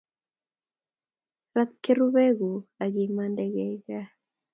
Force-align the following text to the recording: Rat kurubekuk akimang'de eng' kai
Rat 1.55 1.71
kurubekuk 1.83 2.65
akimang'de 2.83 3.43
eng' 3.61 3.79
kai 3.85 4.07